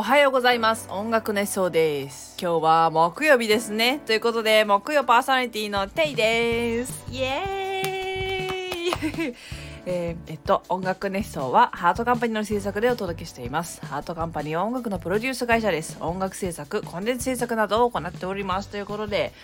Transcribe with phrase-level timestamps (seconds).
[0.00, 0.88] おはようございます。
[0.90, 2.34] 音楽熱奏です。
[2.40, 4.00] 今日は木曜日ですね。
[4.06, 7.04] ということで木曜パーソナリティのテイです。
[7.12, 9.36] イエーイ。
[9.84, 13.84] えー、えっと音楽熱奏はハートカンパニーの制作でお届けしています。
[13.84, 15.98] ハートカンパニーは音楽のプロデュース会社です。
[16.00, 18.70] 音楽制作コンテンツ制作などを行っております。
[18.70, 19.34] ということで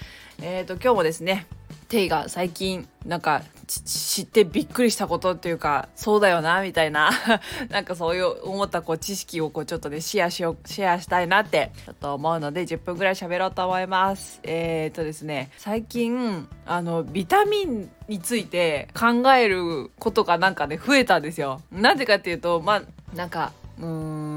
[0.41, 1.46] えっ、と今日もですね
[1.89, 7.11] テイが最近なんか知ってびっくりしたことっていうかそうだよなみたいな。
[7.69, 14.41] なんかそういう思ったこう知識をこうちょっとねシェアしようシェアしたいなってちょっと思うので10分ぐらい喋ろうと思います。
[14.45, 21.60] えー、っとですね最近あのビタミンについて考えることがなんかね増えたんですよ。
[21.73, 22.83] なんでかっていうとまあ
[23.16, 24.35] なんかうーん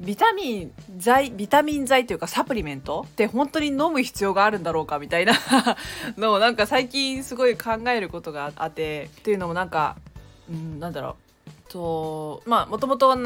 [0.00, 5.34] ビタミン剤ビタミン剤というかサプリメントって本当に飲む必要があるんだろうかみたいな
[6.18, 9.96] のをなんか最近すごい考えることがあってっていうのもなんか
[10.50, 11.23] うんなんだろう。
[11.74, 13.16] とまあもともと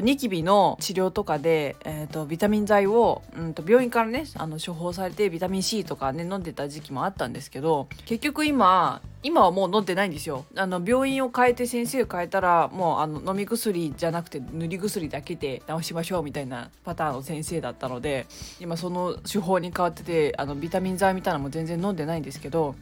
[0.00, 10.44] ニキビの治療とかで、えーと、ビタミン剤を、うんと、病院からねあの処方されてビタミン C とかね飲んでた時期もあったんですけど結局今今はもう飲んでないんですよ。
[10.54, 18.26] あの病院を変えて先生を変えたらもうあの飲み薬じゃなくて塗り薬だけで治しましょうみたいなパターンの先生だったので
[18.60, 22.76] 今その手法に変わっててあのビタミン剤みたいなのも全然飲んでないんですけど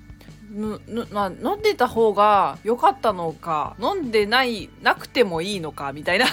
[1.11, 6.27] まあ、飲んでた方が良かったのか飲んでないなくてもいいのかみたいな。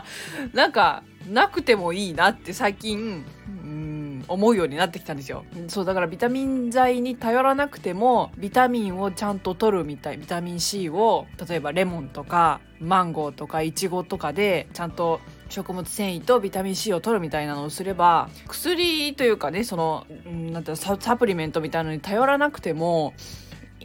[0.52, 3.24] なんかなくてもいいなって最近
[4.28, 5.44] 思うようになってきたんですよ。
[5.68, 23.14] そうだからビタミン剤に頼らなくてもビタミンをちゃんと取るみたいビタミン C を例えばレモンとかマンゴーとかイチゴとかでちゃんと食物繊維とビタミン C を取るみたいなのをすれば薬というかねそのなんてサプリメントみたいなのに頼らなくても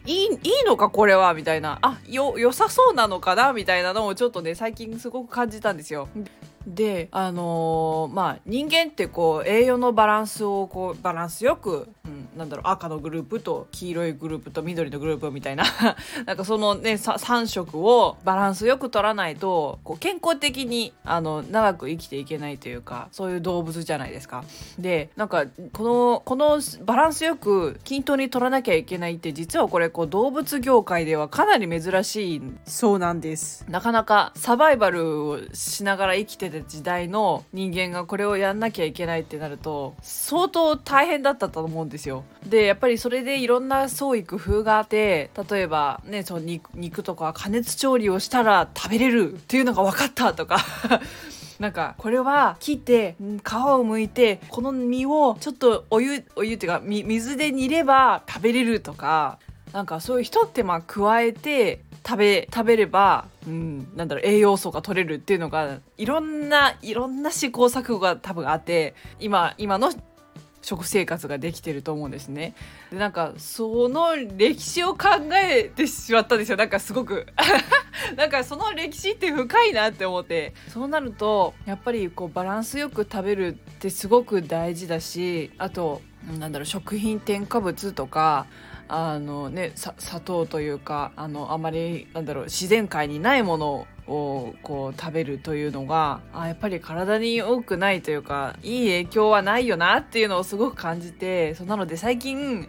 [0.06, 0.32] いいいい
[0.66, 1.34] のかこれは？
[1.34, 1.80] みたいな。
[1.82, 3.54] あよ良さそうなのかな？
[3.54, 6.09] みたいなのをちょっとね最近すごく感じたんですよ。
[6.66, 15.66] であのー、まあ人間ってこう栄養のバランスをこうバランスよく、うん、なんだろう赤のグループと黄色いグループと緑のグループみたいな
[16.25, 24.44] なんかそのね3色をバランスよく取らないとこう健康的にあの長く生きていけないというかそういう動物じゃないですか。
[24.79, 42.24] でなんかこのこのバランスよく均等に取らなきゃいけないって実はこれこう動物業界ではかなり珍しいそうなんですなかなかサバイバルをしながら生きてた時代の人間がこれをやんなきゃいけないってなると相当大変だったと思うんですよ。
[42.46, 50.59] でやっぱりそれでいろんな創意工夫があって例えばねその肉とか加熱調理をしたら食べれるっていうのが分かったとか
[51.59, 53.25] なんかこれは切って皮を
[53.85, 59.40] 剥いてこの身をちょっとお湯お湯っていうか水で煮れば食べれるとか
[59.72, 69.91] なんかそういう一手間加えて食べ食べれば、うん、なんだろう栄養素が取れるっていうのがいろんないろんな試行錯誤が多分あって今今の
[70.64, 72.56] 食生活ができてると思うんですね。
[72.90, 76.58] でなんかその歴史を考えてしまったんですよ。
[76.58, 77.28] なんかすごく。
[78.16, 80.53] なんかその歴史って深いなって思って。
[80.70, 86.02] そうなるとやっぱりこうバランスよく食べるってすごく大事だしあと
[86.40, 88.47] なんだろう食品添加物とか
[88.96, 102.68] あのね砂糖というかあのあまりなんだろう自然界にないものをこう食べるというのがあやっぱり体に多くないというかいい影響はないよなっていうのをすごく感じてそうなので最近、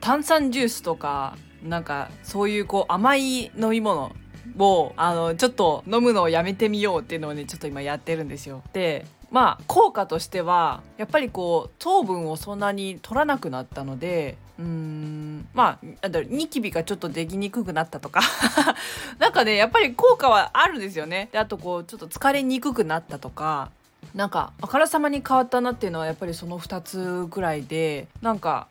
[0.00, 4.12] 炭酸ジュースとかなんかそういうこう甘い飲み物
[4.58, 8.62] をあのちょっと飲むのをやめてみようっていうのをねちょっと今やってるんですよ。
[8.72, 18.20] でまあ効果としてはやっぱりこう糖分をそんなに取らなくなったのでうーんまあだろニキビがちょっとできにくくなったとか。
[19.18, 21.28] なんかねやっぱり効果はあるんですよね。
[21.32, 23.70] であとこうちょっと疲れにくくなったとか。
[24.14, 28.08] なんかあからさまに変わったなっていうのはやっぱりその2つぐらいで。
[28.22, 28.68] なんか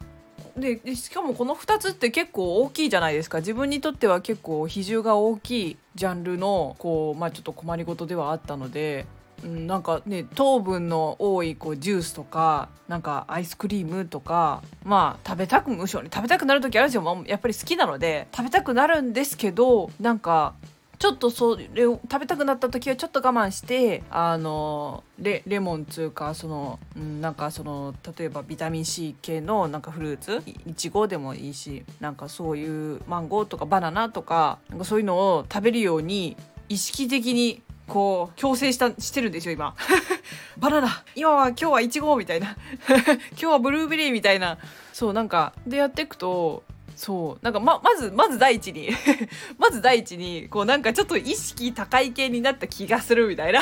[0.58, 3.40] でしかもこの2つって結構大きいじゃないですか。
[3.40, 9.06] 自分にとっては結構比重が大きいジャンルのこう、まあ、ちょっと困りごとではあったので。
[9.44, 17.24] うん、なんかね糖分の多いこうジュースとかなんかアイスクリームとかまあ食べたくむしろ、食べたくなる時あるんですよ。
[17.28, 20.54] やっぱり好きなので食べたくなるんですけどなんか
[21.00, 36.36] ちょっとそれを食べたくなった時はちょっと我慢してあのレレモンつうかその、うん、なんかその例えばビタミン C 系のなんかフルーツいちごでもいいしなんかそういうマンゴーとかバナナとかなんかそういうのを食べるように
[36.68, 39.76] 意識的にこう強制したしてるんですよ今。
[40.58, 42.56] バナナ今は今日はイチゴみたいな。
[43.32, 44.58] 今日はブルーベリーみたいな。
[44.94, 46.64] そうなんかでやっていくと
[46.96, 48.90] そうなんかままずまず第一に
[49.58, 53.62] まず第一にこうなんかちょっと意識高い系になった気がするみたいな。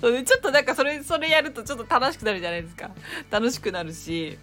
[0.00, 2.90] そうねちょっとなんかそれそれやるとちょっと楽しくなるじゃないですか。
[3.30, 4.38] 楽しくなるし。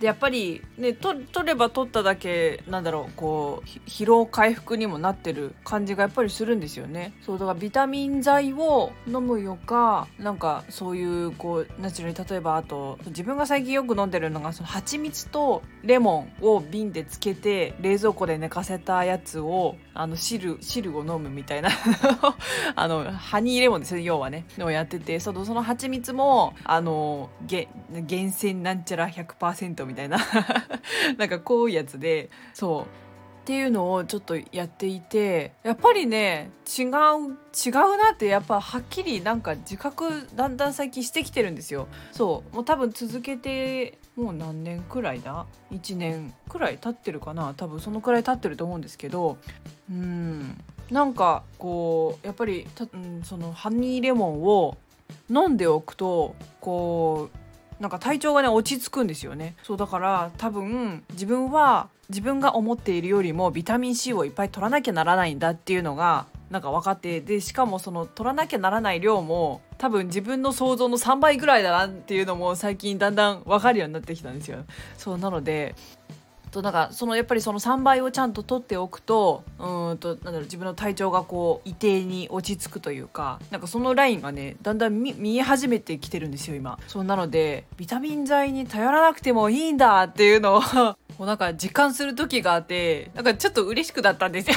[0.00, 7.12] でやっぱりね取れば取っただけなんだろうこう疲労回復にもなってる感じがやっぱりするんですよね。
[7.24, 21.70] そうだからビタミン剤を飲むよかなんかそういうこうナチュラルに例えばあと自分が最近よく飲んでるのがその蜂蜜とレモンを瓶でつけて冷蔵庫で寝かせたやつをあの汁汁を飲むみたいな。
[22.76, 24.46] あのハニーレモンですね要はね。
[24.56, 27.68] のやっててそのその蜂蜜もあのげ
[28.02, 30.18] 厳選なんちゃら100%みたいな。
[31.18, 32.30] なんかこういうやつで。
[32.54, 32.82] そう。
[32.82, 32.86] っ
[33.48, 35.52] ていうのをちょっとやっていて。
[35.62, 41.88] やっぱりね違う違うなってやっぱはっきりなんか自覚だんだん最近してきてるんですよ。
[42.12, 42.54] そう。
[42.54, 47.54] もう多分続けてもう何年くらいだ？1年くらい経ってるかな？
[47.56, 49.38] 多分そのくらい経ってると思うんですけど。
[49.90, 50.62] うん。
[50.90, 54.76] なんかこうやっぱりた、うん、そのハニーレモンを
[55.30, 57.38] 飲んでおくとこう
[57.80, 74.64] なんか体調がね落ち着くんですよねそうだから多分自分は自分が思っているよりもビタミン C をいっぱい取らなきゃならないんだっていうのがなんか分かってでしかもその取らなきゃならない量も多分自分の想像の3倍ぐらいだなっていうのも最近だんだん分かるようになってきたんですよ。
[74.96, 75.74] そうなので
[76.50, 86.78] となんかそのやっぱりその3倍をちゃんと取っておくとうんとなんだろう自分の体調がこう一定に落ち着くというかなんかそのラインがねだんだん見え始めてきてるんですよ今。
[86.86, 90.62] そうなのでビタミン剤に頼らなくてもいいんだっていうのを
[91.18, 94.56] もうなんか実感する時があってなんかちょっと嬉しくなったんですよ、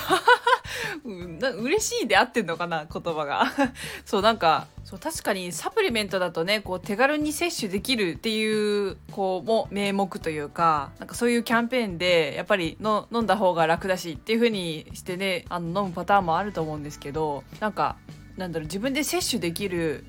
[1.60, 3.52] 嬉しいで合ってんのかな言葉が。
[4.06, 17.96] そうなんかそう確かにサプリメントだとねこう手軽に摂取できるっていうこうも名目というかなんかそういうキャンペーンでやっぱりの飲んだ方が楽だしっていう風にしてねあの飲むパターンもあると思うんですけどなんか
[18.36, 20.04] なんだろう自分で摂取できる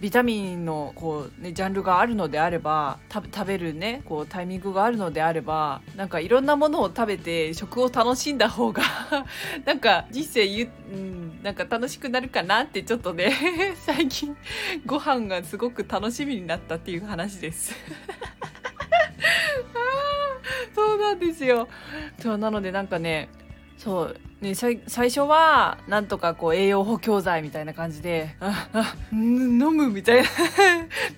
[0.00, 8.82] ビタミンのこう、ね、ジャンルがあるのであれば食べるねこうタイミングがあるのであればなんかいろんなものを食べて食を楽しんだ方が
[9.64, 13.32] なんか人生ゆ、うん、なんか楽しくなるかなってちょっとね
[13.86, 14.36] 最近
[14.84, 17.72] ご飯がすごく楽しみになったっていう話です。
[20.74, 21.68] そうなんですよ。
[22.18, 23.28] そうなのでなんかね
[23.78, 30.28] そうね、最初はなんとかこう栄養補強剤みたいな感じでああ 飲むみたいな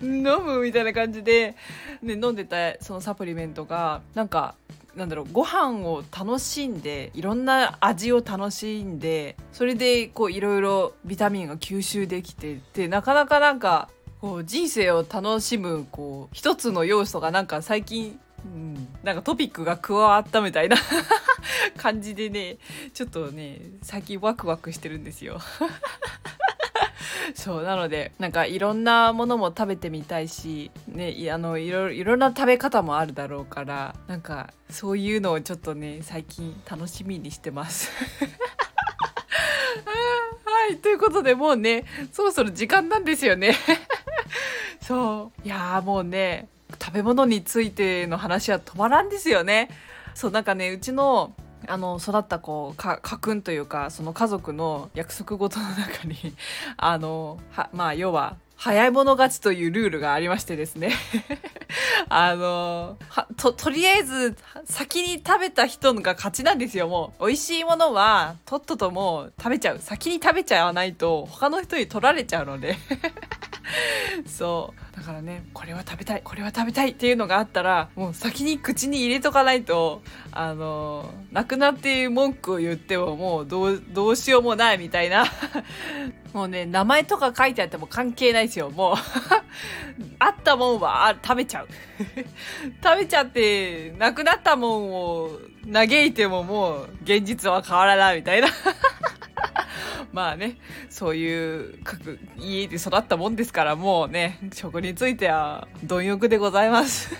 [0.03, 1.57] 飲むみたいな感じで、
[2.03, 4.57] ね、飲んでたそのサプリメントがなんか
[4.99, 13.89] なんだろうご飯を楽しんでいろんな味を楽しんでそれでこういろいろビタミンが吸収できてってなかなかなんか
[14.21, 20.77] こう人生を楽しむこう一つの要素がなんか最近うん、なんかトピックが加わったみたいな
[21.77, 22.59] 感じでね
[22.95, 25.41] ちょっとね最近ワクワクしてるんですよ。
[27.35, 37.91] そうなのでなんかいろんなものも食べてみたいし、ね、いあのいろいろな食べ方もあるだろうからなんかそういうのをちょっとね最近楽しみにしてます。
[40.45, 43.55] はいということでもうねそろそろ時間なんですよね。
[44.81, 46.49] そういやもうね
[46.81, 49.69] 食べ物についての話は止まらんですよね。
[50.15, 51.35] そうなんかねうちの
[51.67, 56.17] あの育ったこうか家訓というかその家族の約束事の中に
[56.77, 60.93] あのはまあ要は早い者勝ちというルールがありましてですね。
[62.11, 62.97] あの
[63.37, 66.89] ととりあえず先に食べた人が勝ちなんですよ。
[66.89, 69.79] もう美味しいものはとっとともう食べちゃう。
[69.79, 72.77] 先に食べちゃわないと他の人に取られちゃうので。
[74.27, 74.97] そう。
[74.97, 85.27] だからねこれは食べたいこれは食べたいっていうのがあったらもう先に口に入れとかないとあのなくなって文句を言ってももうどうどうしようもないみたいな。
[86.35, 88.71] もうね名前とか書いてあっても関係ないですよ。
[88.71, 88.97] もう
[90.19, 91.69] あったもんは食べちゃう。
[92.83, 95.31] 食べちゃってなくなったもんを
[95.73, 98.49] 嘆いてももう現実は変わらないみたいな。
[100.13, 107.15] まあね、そういう各家で育ったもんですから、もうね、食については貪欲でございます。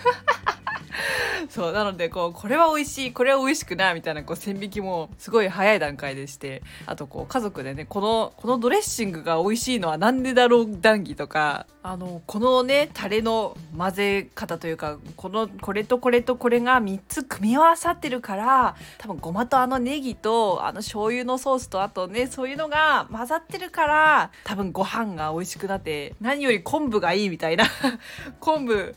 [1.49, 27.65] そうなのでこうこれは美味しいこれは美味しくないみたいなこう線引きもすごい早い段階でしてあとこう家族でねこのこのドレッシングが美味しいのは何でだろう談義とかあのこのねタレの混ぜ方というかこのこれとこれとこれが3つ組み合わさってるから多分ごまとあのネギとあの醤油のソースとあとねそういうのが混ざってるから多分ご飯が美味しくなって何より昆布がいいみたいな
[28.41, 28.95] 昆布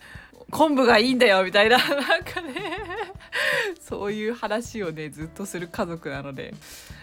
[0.52, 1.78] 昆布がいいんだよみたいな。
[1.80, 2.54] なんかね
[3.80, 6.54] そういう話をねずっとする家族なので。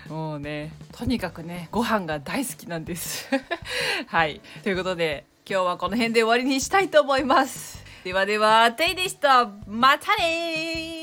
[0.09, 3.29] もうねとにかくねご飯が大好きなんです。
[4.07, 4.41] はい。
[4.63, 7.85] ということで今日はこの辺で終わりにしたいと思います。
[8.05, 9.51] ではではテイでした。
[9.67, 10.98] またね